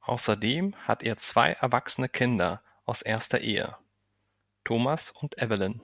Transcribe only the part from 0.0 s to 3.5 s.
Außerdem hat er zwei erwachsene Kinder aus erster